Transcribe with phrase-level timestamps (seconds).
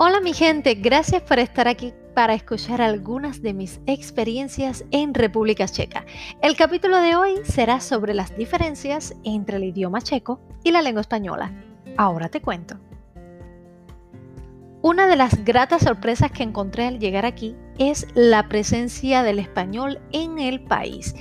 [0.00, 5.66] Hola mi gente, gracias por estar aquí para escuchar algunas de mis experiencias en República
[5.66, 6.06] Checa.
[6.40, 11.00] El capítulo de hoy será sobre las diferencias entre el idioma checo y la lengua
[11.00, 11.50] española.
[11.96, 12.78] Ahora te cuento.
[14.82, 19.98] Una de las gratas sorpresas que encontré al llegar aquí es la presencia del español
[20.12, 21.16] en el país.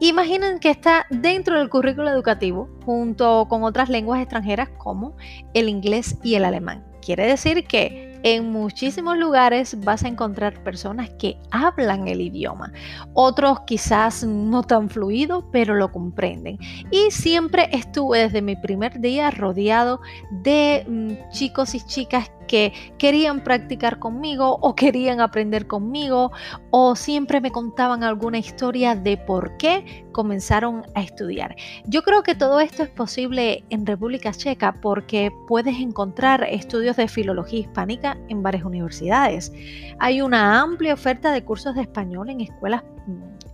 [0.00, 5.16] Imaginen que está dentro del currículo educativo junto con otras lenguas extranjeras como
[5.54, 6.84] el inglés y el alemán.
[7.00, 12.72] Quiere decir que en muchísimos lugares vas a encontrar personas que hablan el idioma.
[13.12, 16.58] Otros quizás no tan fluido, pero lo comprenden.
[16.90, 20.00] Y siempre estuve desde mi primer día rodeado
[20.42, 26.32] de mm, chicos y chicas que querían practicar conmigo o querían aprender conmigo
[26.70, 31.56] o siempre me contaban alguna historia de por qué comenzaron a estudiar.
[31.86, 37.08] Yo creo que todo esto es posible en República Checa porque puedes encontrar estudios de
[37.08, 39.52] filología hispánica en varias universidades.
[39.98, 42.82] Hay una amplia oferta de cursos de español en escuelas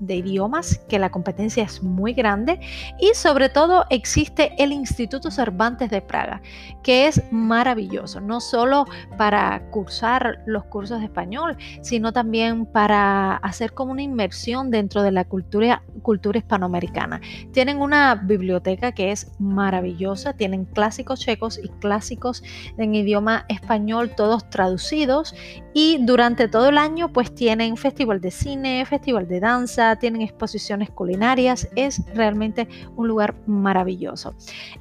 [0.02, 2.60] de idiomas, que la competencia es muy grande
[2.98, 6.42] y sobre todo existe el Instituto Cervantes de Praga,
[6.82, 8.84] que es maravilloso, no solo
[9.16, 15.12] para cursar los cursos de español, sino también para hacer como una inmersión dentro de
[15.12, 17.20] la cultura, cultura hispanoamericana.
[17.52, 22.42] Tienen una biblioteca que es maravillosa, tienen clásicos checos y clásicos
[22.76, 25.34] en idioma español, todos traducidos
[25.74, 30.90] y durante todo el año pues tienen festival de cine, festival de danza, tienen exposiciones
[30.90, 34.34] culinarias, es realmente un lugar maravilloso.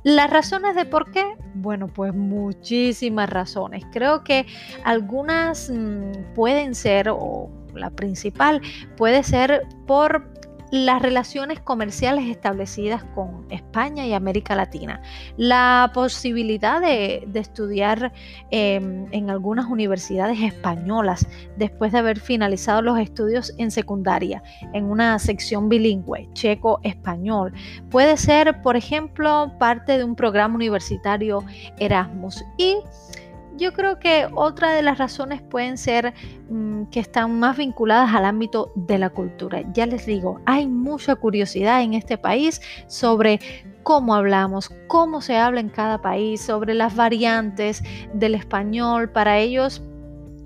[0.03, 3.83] Las razones de por qué, bueno pues muchísimas razones.
[3.91, 4.45] Creo que
[4.83, 8.61] algunas mm, pueden ser o la principal
[8.97, 10.29] puede ser por
[10.72, 15.02] las relaciones comerciales establecidas con España y América Latina,
[15.38, 18.13] la posibilidad de, estudiar
[18.52, 25.19] em, en algunas universidades españolas después de haber finalizado los estudios en secundaria, en una
[25.19, 27.53] sección bilingüe, checo-español.
[27.90, 31.44] Puede ser, por ejemplo, parte de un programa universitario
[31.79, 32.78] Erasmus y
[33.57, 36.13] yo creo que otra de las razones pueden ser
[36.50, 39.63] mm, que están más vinculadas al ámbito de la cultura.
[39.73, 43.39] Ya les digo, hay mucha curiosidad en este país sobre
[43.84, 49.09] cómo hablamos, cómo se habla en cada país, sobre las variantes del español.
[49.09, 49.81] Para ellos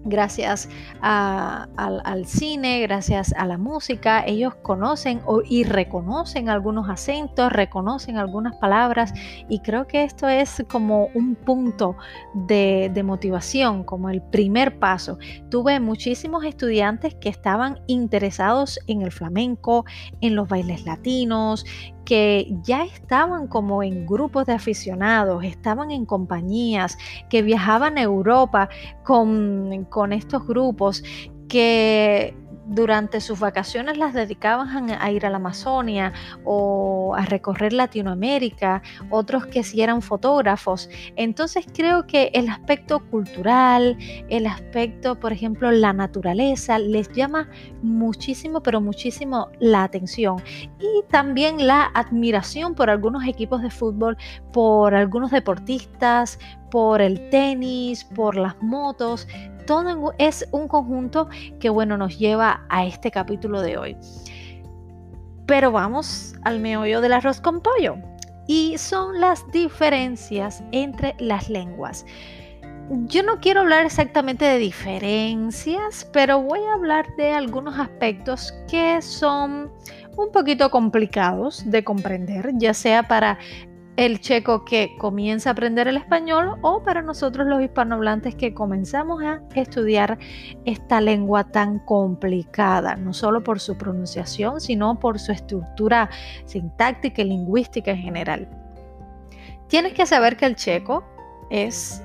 [0.05, 0.69] gracias
[1.01, 9.13] al, cine, gracias a la música, ellos conocen y reconocen algunos acentos, reconocen algunas palabras
[9.49, 11.97] y creo que esto es como un punto
[12.33, 15.17] de, de motivación, como el primer paso.
[15.49, 19.85] Tuve muchísimos estudiantes que estaban interesados en el flamenco,
[20.21, 21.65] en los bailes latinos,
[22.05, 26.97] que ya estaban como en grupos de aficionados, estaban en compañías,
[27.29, 28.69] que viajaban a Europa
[29.03, 31.03] con, con estos grupos,
[31.47, 32.33] que
[32.67, 39.45] durante sus vacaciones las dedicaban a ir a la Amazonia o a recorrer Latinoamérica, otros
[39.45, 40.89] que sí eran fotógrafos.
[41.15, 43.97] Entonces creo que el aspecto cultural,
[44.29, 47.49] el aspecto, por ejemplo, la naturaleza, les llama
[47.81, 50.37] muchísimo, pero muchísimo la atención.
[50.79, 54.17] Y también la admiración por algunos equipos de fútbol,
[54.51, 56.39] por algunos deportistas,
[56.71, 59.27] por el tenis, por las motos
[59.65, 63.97] todo es un conjunto que, bueno, nos lleva a este capítulo de hoy.
[65.45, 67.97] Pero vamos al meollo del arroz con pollo.
[68.47, 72.05] Y son las diferencias entre las lenguas.
[73.07, 79.01] Yo no quiero hablar exactamente de diferencias, pero voy a hablar de algunos aspectos que
[79.01, 79.71] son
[80.17, 83.39] un poquito complicados de comprender, ya sea para
[83.97, 89.23] el checo que comienza a aprender el español o para nosotros los hispanohablantes que comenzamos
[89.23, 90.19] a estudiar
[90.65, 96.09] esta lengua tan complicada, no solo por su pronunciación, sino por su estructura
[96.45, 98.49] sintáctica y lingüística en general.
[99.67, 101.03] Tienes que saber que el checo
[101.49, 102.03] es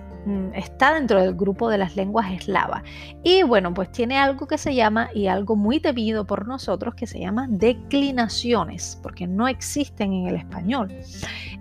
[0.55, 2.83] está dentro del grupo de las lenguas eslavas.
[3.23, 7.07] Y bueno, pues tiene algo que se llama, y algo muy temido por nosotros, que
[7.07, 10.95] se llama declinaciones, porque no existen en el español.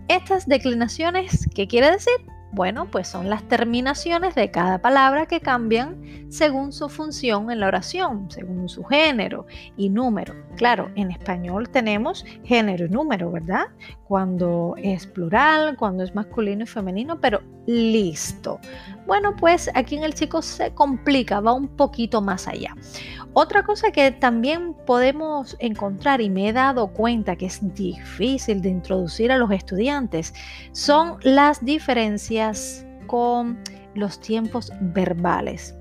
[0.07, 2.38] Estas declinaciones, ¿qué quiere decir?
[2.51, 7.67] Bueno, pues son las terminaciones de cada palabra que cambian según su función en la
[7.67, 9.45] oración, según su género
[9.77, 10.33] y número.
[10.55, 13.67] Claro, en español tenemos género y número, ¿verdad?
[14.07, 18.59] Cuando es plural, cuando es masculino y femenino, pero listo.
[19.09, 22.75] Bueno, pues aquí en el chico se complica, va un poquito más allá.
[23.33, 28.69] Otra cosa que también podemos encontrar y me he dado cuenta que es difícil de
[28.69, 30.35] introducir a los estudiantes
[30.73, 33.57] son las diferencias con
[33.95, 35.75] los tiempos verbales.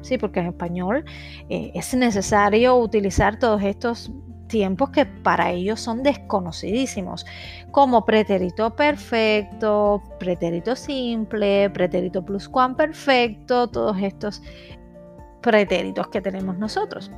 [0.00, 1.04] Sí, porque en español
[1.50, 4.10] eh, es necesario utilizar todos estos
[4.46, 7.26] tiempos que para ellos son desconocidísimos,
[7.70, 14.42] como pretérito perfecto, pretérito simple, pretérito pluscuamperfecto, todos estos
[15.40, 17.10] pretéritos que tenemos nosotros.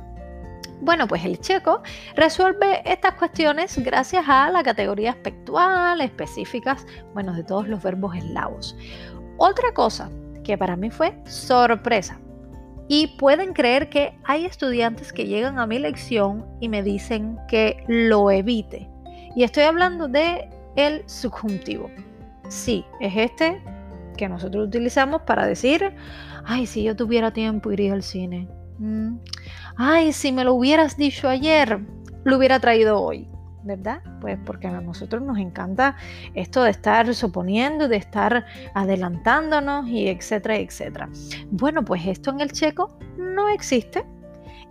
[0.81, 1.81] Bueno, pues el checo
[2.15, 8.75] resuelve estas cuestiones gracias a la categoría aspectual, específicas, bueno, de todos los verbos eslavos.
[9.37, 10.09] Otra cosa
[10.43, 12.19] que para mí fue sorpresa.
[12.87, 17.83] Y pueden creer que hay estudiantes que llegan a mi lección y me dicen que
[17.87, 18.89] lo evite.
[19.35, 21.91] Y estoy hablando de el subjuntivo.
[22.49, 23.61] Sí, es este
[24.15, 25.93] que nosotros utilizamos para decir,
[26.45, 28.47] ay, si yo tuviera tiempo iría al cine.
[28.79, 29.17] Mm.
[29.75, 31.79] Ay, si me lo hubieras dicho ayer,
[32.23, 33.27] lo hubiera traído hoy.
[33.67, 34.01] ¿Verdad?
[34.21, 35.95] Pues porque a nosotros nos encanta
[36.33, 41.09] esto de estar suponiendo, de estar adelantándonos y etcétera, etcétera.
[41.51, 44.05] Bueno, pues esto en el checo no existe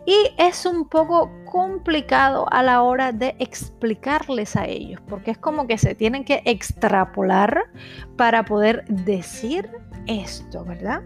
[0.07, 5.67] y es un poco complicado a la hora de explicarles a ellos, porque es como
[5.67, 7.65] que se tienen que extrapolar
[8.17, 9.69] para poder decir
[10.07, 11.03] esto, ¿verdad?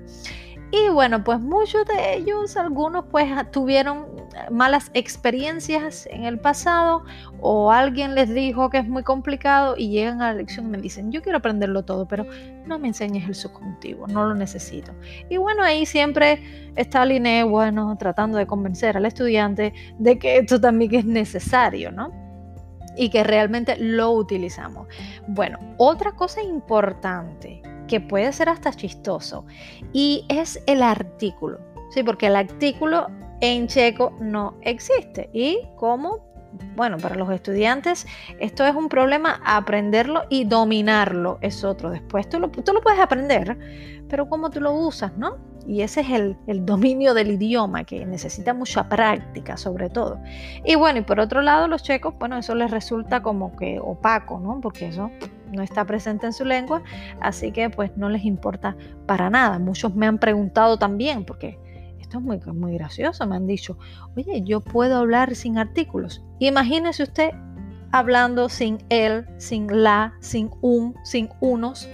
[0.73, 4.07] Y bueno, pues muchos de ellos, algunos pues tuvieron
[4.51, 7.03] malas experiencias en el pasado
[7.41, 10.79] o alguien les dijo que es muy complicado y llegan a la lección y me
[10.79, 12.25] dicen, yo quiero aprenderlo todo, pero
[12.67, 14.93] no me enseñes el subjuntivo, no lo necesito.
[15.29, 20.61] Y bueno, ahí siempre está Liné, bueno, tratando de convencer al estudiante de que esto
[20.61, 22.13] también es necesario, ¿no?
[22.97, 24.87] Y que realmente lo utilizamos.
[25.27, 29.45] Bueno, otra cosa importante que puede ser hasta chistoso,
[29.93, 31.59] y es el artículo.
[31.91, 33.09] Sí, porque el artículo
[33.41, 35.29] en checo no existe.
[35.33, 36.31] ¿Y cómo?
[36.77, 38.07] Bueno, para los estudiantes
[38.39, 41.91] esto es un problema, aprenderlo y dominarlo es otro.
[41.91, 43.59] Después tú lo, tú lo puedes aprender,
[44.09, 45.39] pero cómo tú lo usas, ¿no?
[45.67, 50.21] Y ese es el, el, dominio del idioma que necesita mucha práctica sobre todo.
[50.65, 54.39] Y bueno, y por otro lado los checos, bueno, eso les resulta como que opaco,
[54.39, 54.61] ¿no?
[54.61, 55.11] Porque eso
[55.51, 56.83] no está presente en su lengua,
[57.21, 58.77] así que pues no les importa
[59.07, 59.59] para nada.
[59.59, 61.59] Muchos me han preguntado también, porque
[62.01, 63.79] esto es muy, muy gracioso, me han dicho,
[64.17, 66.25] oye, yo puedo hablar sin artículos.
[66.39, 67.31] Imagínese usted
[67.93, 71.89] hablando sin él, sin la, sin un, sin unos.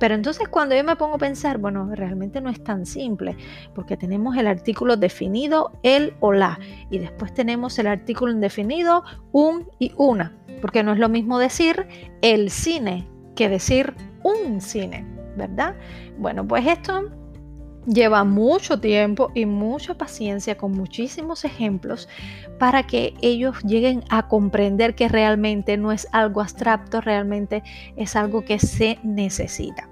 [0.00, 3.36] Pero entonces cuando yo me pongo a pensar, bueno, realmente no es tan simple,
[3.74, 6.58] porque tenemos el artículo definido, él o la,
[6.90, 10.32] y después tenemos el artículo indefinido, un y una
[10.64, 11.86] porque no es lo mismo decir
[12.22, 13.06] el cine
[13.36, 13.92] que decir
[14.22, 15.06] un cine,
[15.36, 15.74] ¿verdad?
[16.16, 17.10] Bueno, pues esto
[17.86, 22.08] lleva mucho tiempo y mucha paciencia con muchísimos ejemplos
[22.58, 27.62] para que ellos lleguen a comprender que realmente no es algo abstracto, realmente
[27.96, 29.88] es algo que se necesita.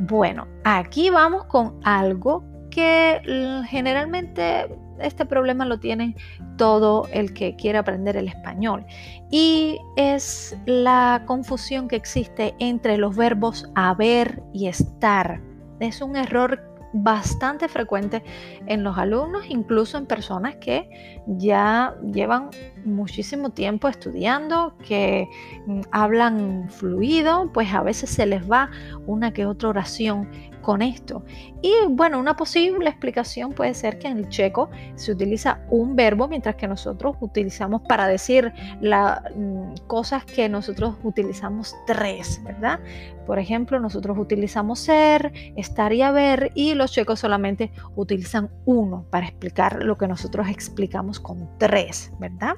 [0.00, 3.20] Bueno, aquí vamos con algo que
[3.68, 4.68] generalmente
[5.00, 6.14] este problema lo tiene
[6.56, 8.84] todo el que quiere aprender el español
[9.30, 15.40] y es la confusión que existe entre los verbos haber y estar.
[15.80, 18.22] Es un error bastante frecuente
[18.66, 22.50] en los alumnos, incluso en personas que ya llevan
[22.84, 25.28] muchísimo tiempo estudiando, que
[25.66, 28.70] mm, hablan fluido, pues a veces se les va
[29.06, 30.28] una que otra oración
[30.70, 31.24] con esto.
[31.62, 36.28] Y bueno, una posible explicación puede ser que en el checo se utiliza un verbo,
[36.28, 42.78] mientras que nosotros utilizamos para decir las mm, cosas que nosotros utilizamos tres, ¿verdad?
[43.26, 49.26] Por ejemplo, nosotros utilizamos ser, estar y haber, y los checos solamente utilizan uno para
[49.26, 52.54] explicar lo que nosotros explicamos con tres, ¿verdad?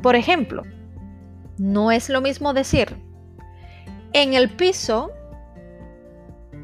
[0.00, 0.62] Por ejemplo,
[1.58, 2.96] no es lo mismo decir
[4.14, 5.10] en el piso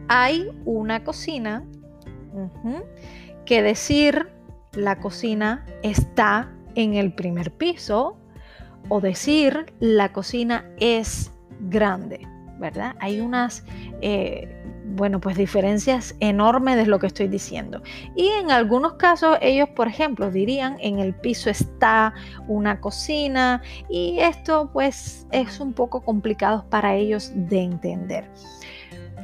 [0.08, 1.64] hay una cocina
[3.44, 4.28] que decir
[4.72, 8.16] la cocina está en el primer piso
[8.88, 12.26] o decir la cocina es grande,
[12.58, 12.94] ¿verdad?
[13.00, 13.64] Hay unas,
[14.02, 14.48] eh,
[14.84, 17.82] bueno, pues diferencias enormes de lo que estoy diciendo.
[18.14, 22.14] Y en algunos casos ellos, por ejemplo, dirían en el piso está
[22.46, 28.30] una cocina y esto pues es un poco complicado para ellos de entender.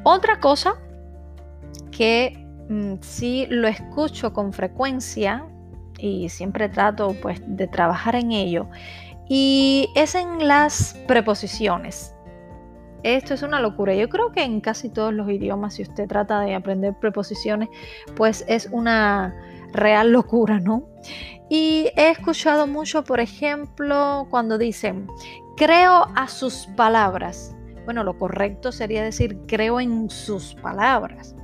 [0.05, 0.75] Otra cosa
[1.91, 5.47] que mm, sí lo escucho con frecuencia
[5.99, 8.69] y siempre trato pues de trabajar en ello
[9.29, 12.15] y es en las preposiciones.
[13.03, 13.95] Esto es una locura.
[13.95, 17.69] Yo creo que en casi todos los idiomas, si usted trata de aprender preposiciones,
[18.17, 19.35] pues es una
[19.73, 20.85] real locura, ¿no?
[21.49, 25.09] Y he escuchado mucho, por ejemplo, cuando dicen,
[25.57, 27.57] creo a sus palabras.
[27.85, 31.35] Bueno, lo correcto sería decir creo en sus palabras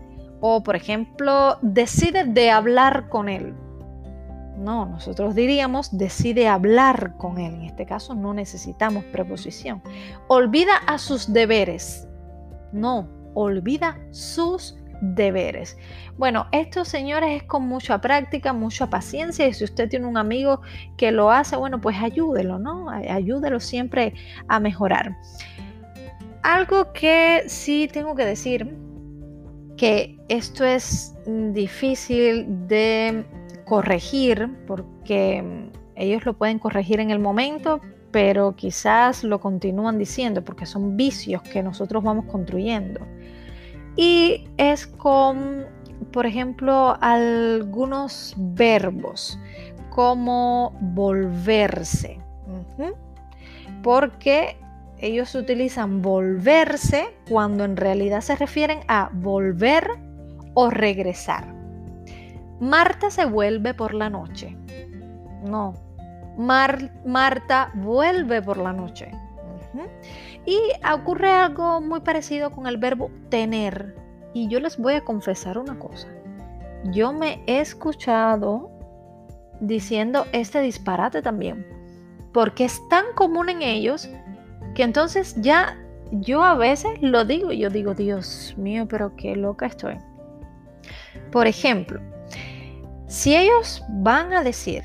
[0.41, 3.55] O, por ejemplo, decide de hablar con él.
[4.57, 7.55] No, nosotros diríamos decide hablar con él.
[7.55, 9.83] En este caso no necesitamos preposición.
[10.29, 12.09] Olvida a sus deberes.
[12.73, 15.77] No, olvida sus deberes.
[16.17, 20.61] Bueno, esto señores es con mucha práctica, mucha paciencia y si usted tiene un amigo
[20.97, 22.91] que lo hace, bueno, pues ayúdelo, ¿no?
[22.91, 24.15] Ayúdelo siempre
[24.49, 25.17] a mejorar.
[26.49, 28.75] Algo que sí tengo que decir,
[29.77, 31.15] que esto es
[31.53, 33.27] difícil de
[33.67, 35.45] corregir porque
[35.95, 41.43] ellos lo pueden corregir en el momento, pero quizás lo continúan diciendo porque son vicios
[41.43, 43.01] que nosotros vamos construyendo.
[43.95, 45.67] Y es con,
[46.13, 49.39] por ejemplo, algunos verbos
[49.91, 52.19] como volverse.
[53.83, 54.57] Porque
[55.01, 59.89] ellos utilizan volverse cuando en realidad se refieren a volver
[60.55, 61.55] o regresar.
[62.61, 64.57] Marta se vuelve por la noche.
[65.45, 65.75] No,
[66.37, 69.11] Marta vuelve por la noche.
[70.45, 70.59] Y
[70.93, 73.95] ocurre algo muy parecido con el verbo tener.
[74.33, 76.09] Y yo les voy a confesar una cosa.
[76.85, 78.71] Yo me he escuchado
[79.61, 81.67] diciendo este disparate también.
[82.33, 84.09] Porque es tan común en ellos
[84.83, 85.77] entonces ya
[86.11, 89.99] yo a veces lo digo yo digo, Dios mío, pero qué loca estoy.
[91.31, 92.01] Por ejemplo,
[93.07, 94.85] si ellos van a decir,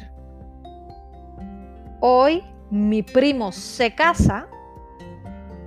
[2.00, 4.48] hoy mi primo se casa,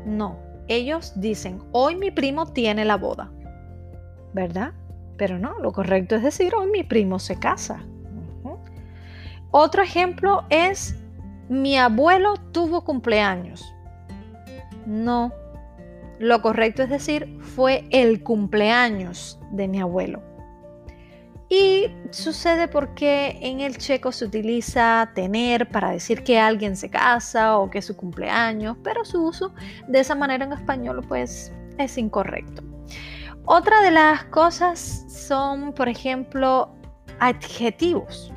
[0.04, 3.30] no, ellos dicen, hoy mi primo tiene la boda,
[4.32, 4.72] ¿verdad?
[5.16, 7.84] Pero no, lo correcto es decir, hoy mi primo se casa.
[9.50, 10.96] Otro ejemplo es,
[11.48, 13.75] mi abuelo tuvo cumpleaños.
[14.86, 15.32] No,
[16.18, 20.22] lo correcto es decir, fue el cumpleaños de mi abuelo.
[21.48, 27.58] Y sucede porque en el checo se utiliza tener para decir que alguien se casa
[27.58, 29.54] o que es su cumpleaños, pero su uso
[29.86, 32.62] de esa manera en español pues es incorrecto.
[33.44, 36.74] Otra de las cosas son, por ejemplo,
[37.20, 38.32] adjetivos.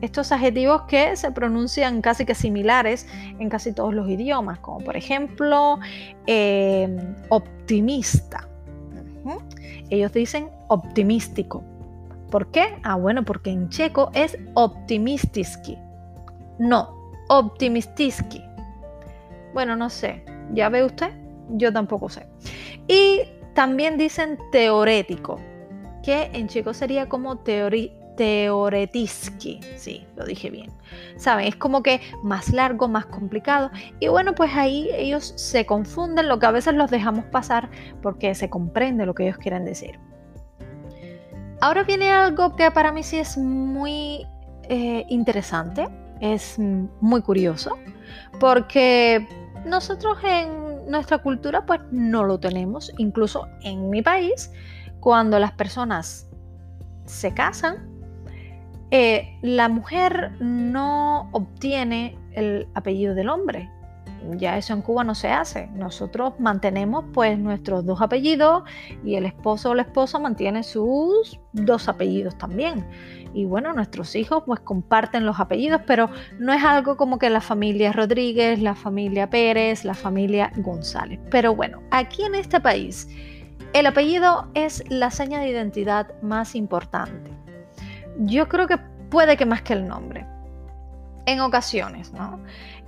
[0.00, 3.06] Estos adjetivos que se pronuncian casi que similares
[3.38, 5.78] en casi todos los idiomas, como por ejemplo
[6.26, 8.46] em, optimista.
[9.90, 11.62] Ellos dicen optimístico.
[12.30, 12.78] ¿Por qué?
[12.84, 15.76] Ah, bueno, porque en checo es optimistiski.
[16.58, 16.94] No,
[17.28, 18.42] optimistiski.
[19.52, 20.24] Bueno, no sé.
[20.52, 21.12] ¿Ya ve usted?
[21.50, 22.26] Yo tampoco sé.
[22.86, 23.22] Y
[23.54, 25.40] también dicen teorético,
[26.02, 29.60] que en checo sería como teori teoretiski.
[29.76, 30.70] Sí, lo dije bien.
[31.16, 31.46] ¿Saben?
[31.46, 33.70] Es como que más largo, más complicado.
[33.98, 37.70] Y bueno, pues ahí ellos se confunden, lo que a veces los dejamos pasar
[38.02, 39.98] porque se comprende lo que ellos quieren decir.
[41.62, 44.26] Ahora viene algo que para mí sí es muy
[44.64, 45.88] eh, interesante,
[46.20, 47.78] es muy curioso,
[48.38, 49.26] porque
[49.64, 54.52] nosotros en nuestra cultura pues no lo tenemos, incluso en mi país,
[55.00, 56.28] cuando las personas
[57.06, 57.99] se casan,
[58.90, 63.70] eh, la mujer no obtiene el apellido del hombre,
[64.36, 65.68] ya eso en Cuba no se hace.
[65.74, 68.64] Nosotros mantenemos pues nuestros dos apellidos
[69.04, 72.86] y el esposo o la esposa mantiene sus dos apellidos también.
[73.32, 77.40] Y bueno, nuestros hijos pues comparten los apellidos, pero no es algo como que la
[77.40, 81.20] familia Rodríguez, la familia Pérez, la familia González.
[81.30, 83.08] Pero bueno, aquí en este país
[83.72, 87.30] el apellido es la seña de identidad más importante.
[88.20, 88.78] Yo creo que
[89.10, 90.26] puede que más que el nombre.
[91.26, 92.40] En ocasiones, ¿no?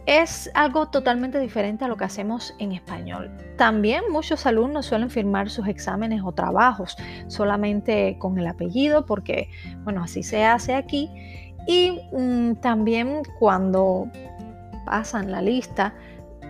[0.07, 3.31] es algo totalmente diferente a lo que hacemos en español.
[3.57, 6.97] También muchos alumnos suelen firmar sus exámenes o trabajos
[7.29, 9.49] solamente con el apellido porque,
[9.85, 11.09] bueno, así se hace aquí.
[11.69, 14.09] Y mm, también cuando
[14.85, 15.95] pasan la lista,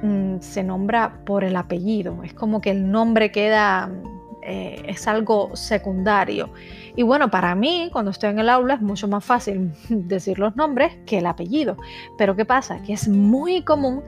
[0.03, 2.23] mm, se nombra por el apellido.
[2.23, 3.91] Es como que el nombre queda
[4.42, 6.50] eh, es algo secundario.
[6.96, 10.56] Y bueno, para mí, cuando estoy en el aula, es mucho más fácil decir los
[10.56, 11.76] nombres que el apellido.
[12.18, 12.82] Pero ¿qué pasa?
[12.82, 14.02] Que es muy común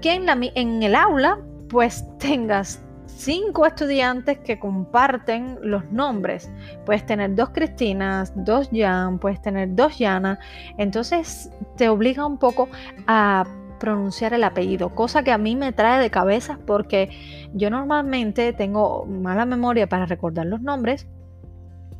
[0.00, 6.50] que en, la, en el aula, pues tengas cinco estudiantes que comparten los nombres.
[6.86, 10.38] Puedes tener dos Cristinas, dos Jan, puedes tener dos Yana.
[10.76, 12.68] Entonces te obliga un poco
[13.06, 13.44] a
[13.78, 17.10] pronunciar el apellido, cosa que a mí me trae de cabeza porque
[17.54, 21.06] yo normalmente tengo mala memoria para recordar los nombres,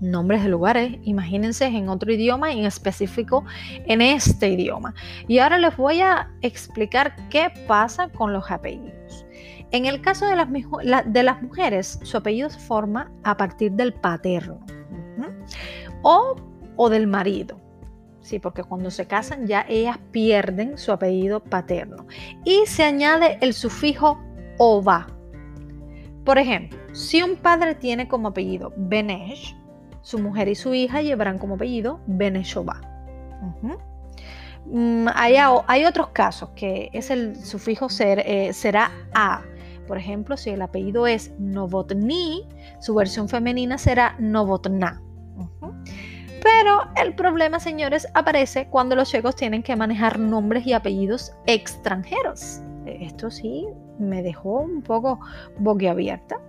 [0.01, 3.45] nombres de lugares, imagínense en otro idioma y en específico
[3.87, 4.95] en este idioma.
[5.27, 9.27] Y ahora les voy a explicar qué pasa con los apellidos.
[9.71, 10.49] En el caso de las,
[11.07, 14.61] de las mujeres, su apellido se forma a partir del paterno.
[16.03, 16.37] o,
[16.77, 17.68] o del marido.
[18.29, 22.07] Sí, porque cuando se casan ya ellas pierden su apellido paterno.
[22.45, 24.23] Y se añade el sufijo
[24.59, 25.07] ova.
[26.27, 29.57] Por ejemplo, si un padre tiene como apellido Benesh,
[30.03, 32.83] su mujer y su hija llevarán como apellido Beneshova.
[34.67, 39.43] Mm, hay, otros casos que es el sufijo eh, será a.
[39.87, 42.47] Por ejemplo, si el apellido es Novotny,
[42.79, 45.01] su versión femenina será Novotna.
[46.43, 52.61] Pero el problema, señores, aparece cuando los checos tienen que manejar nombres y apellidos extranjeros.
[52.87, 53.67] Esto sí
[53.99, 55.21] me dejó un poco
[55.59, 56.41] boquiabierta.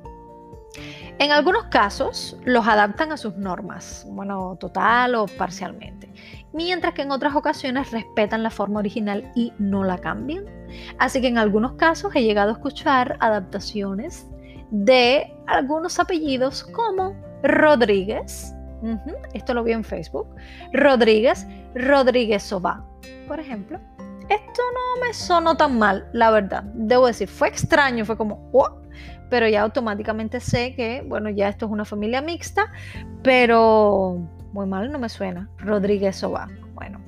[1.18, 6.10] En algunos casos los adaptan a sus normas, bueno, total o parcialmente,
[6.54, 10.46] mientras que en otras ocasiones respetan la forma original y no la cambian.
[10.98, 14.28] Así que en algunos casos he llegado a escuchar adaptaciones
[14.72, 18.54] de algunos apellidos como Rodríguez,
[19.34, 20.28] esto lo vi en Facebook,
[20.74, 22.86] Rodríguez, Rodríguez Soba,
[23.28, 23.80] por ejemplo.
[24.30, 26.64] Esto no me sonó tan mal, la verdad.
[26.74, 28.52] Debo decir, fue extraño, fue como,
[29.30, 32.72] pero ya automáticamente sé que, bueno, ya esto es una familia mixta,
[33.24, 34.18] pero
[34.54, 35.50] muy mal no me suena.
[35.58, 36.48] Rodríguez Soba.
[36.74, 37.02] Bueno,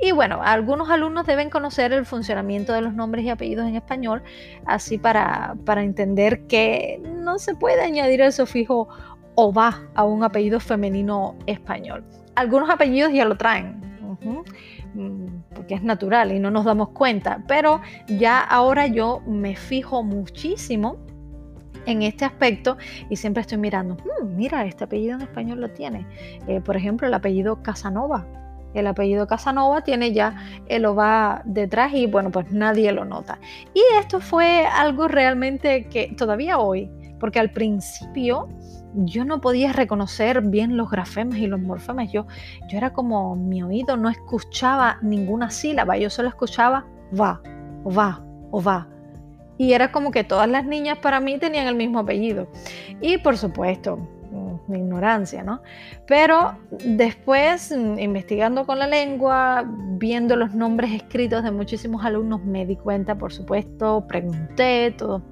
[0.00, 4.22] y bueno, algunos alumnos deben conocer el funcionamiento de los nombres y apellidos en español,
[4.64, 8.88] así para, para entender que no se puede añadir el sufijo
[9.40, 12.04] o va a un apellido femenino español.
[12.34, 13.80] Algunos apellidos ya lo traen,
[14.94, 20.02] mm, porque es natural y no nos damos cuenta, pero ya ahora yo me fijo
[20.02, 20.96] muchísimo
[21.86, 22.78] en este aspecto
[23.10, 26.04] y siempre estoy mirando, hmm, mira, este apellido en español lo tiene.
[26.48, 28.26] Eh, por ejemplo, el apellido Casanova.
[28.74, 30.34] El apellido Casanova tiene ya
[30.66, 33.38] el OVA detrás y bueno, pues nadie lo nota.
[33.72, 36.90] Y esto fue algo realmente que todavía hoy,
[37.20, 38.48] porque al principio
[39.04, 42.10] yo no podía reconocer bien los grafemas y los morfemas.
[42.12, 42.26] Yo,
[42.68, 46.86] yo era como mi oído no escuchaba ninguna sílaba, yo solo escuchaba
[47.18, 47.40] va,
[47.84, 48.88] o va, o va.
[49.56, 52.48] Y era como que todas las niñas para mí tenían el mismo apellido.
[53.00, 55.62] Y por supuesto, mm, mi ignorancia, ¿no?
[56.06, 59.64] Pero después, mm, investigando con la lengua,
[59.98, 65.22] viendo los nombres escritos de muchísimos alumnos, me di cuenta, por supuesto, pregunté, todos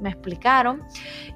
[0.00, 0.82] me explicaron.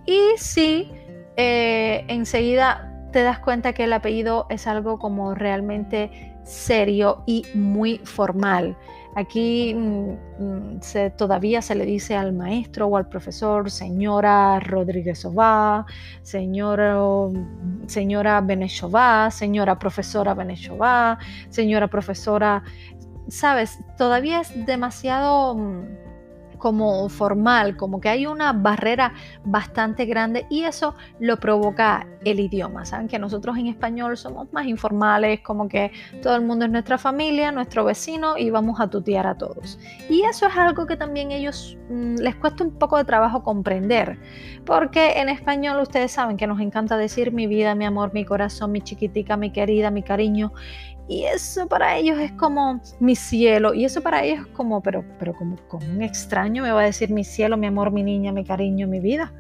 [0.05, 0.91] Y sí,
[1.37, 7.99] eh, enseguida te das cuenta que el apellido es algo como realmente serio y muy
[8.05, 8.77] formal.
[9.17, 10.81] Aquí mm, mm,
[11.17, 15.87] todavía se le dice al maestro o al profesor, señora Rodríguez Ová,
[16.21, 16.99] señora,
[17.87, 18.45] señora
[19.31, 21.19] señora profesora Beneshová,
[21.49, 22.63] señora profesora,
[23.29, 26.06] sabes, todavía es demasiado mm,
[26.59, 29.13] como formal, como que hay una barrera
[29.45, 32.85] bastante grande y eso lo provoca el idioma.
[32.85, 36.99] Saben que nosotros en español somos más informales, como que todo el mundo es nuestra
[36.99, 39.79] familia, nuestro vecino y vamos a tutear a todos.
[40.09, 44.19] Y eso es algo que también ellos mm, les cuesta un poco de trabajo comprender,
[44.65, 48.73] porque en español ustedes saben que nos encanta decir mi vida, mi amor, mi corazón,
[48.73, 50.53] mi chiquitica, mi querida, mi cariño
[51.09, 53.75] y eso para ellos es como mi cielo.
[53.75, 56.85] Y eso para ellos es como, pero, pero como, como un extraño me va a
[56.85, 59.33] decir mi cielo, mi amor, mi niña, mi cariño, mi vida.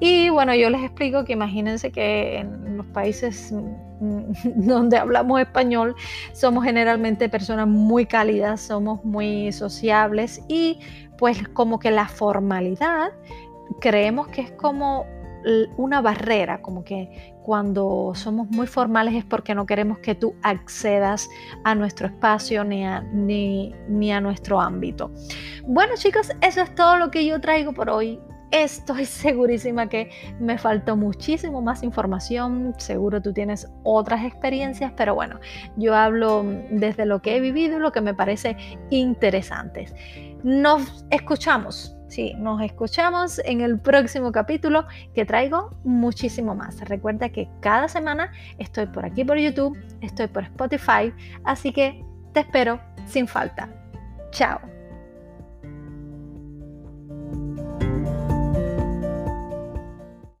[0.00, 3.52] Y bueno, yo les explico que imagínense que en los países
[4.00, 5.94] donde hablamos español
[6.32, 10.78] somos generalmente personas muy cálidas, somos muy sociables y
[11.18, 13.10] pues como que la formalidad
[13.80, 15.04] creemos que es como
[15.76, 21.28] una barrera, como que cuando somos muy formales es porque no queremos que tú accedas
[21.64, 23.72] a nuestro espacio ni a, ni,
[24.12, 25.10] a nuestro ámbito.
[25.64, 28.20] Bueno chicos, eso es todo lo que yo traigo por hoy.
[28.50, 35.40] Estoy segurísima que me faltó muchísimo más información, seguro tú tienes otras experiencias, pero bueno,
[35.76, 38.56] yo hablo desde lo que he vivido y lo que me parece
[38.90, 39.86] interesante.
[40.42, 46.80] Nos escuchamos Sí, nos escuchamos en el próximo capítulo que traigo muchísimo más.
[46.88, 51.12] Recuerda que cada semana estoy por aquí por YouTube, estoy por Spotify,
[51.44, 53.68] así que te espero sin falta.
[54.30, 54.77] Chao.